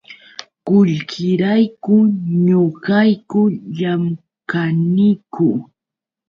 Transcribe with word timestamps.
Qullqirayku 0.67 1.93
ñuqayku 2.45 3.39
llamkaniku. 3.77 5.47